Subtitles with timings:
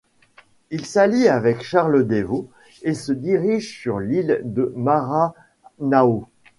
[0.71, 2.49] Il s’allie avec Charles Des Vaux
[2.81, 6.27] et se dirige sur l’île de Maranhao.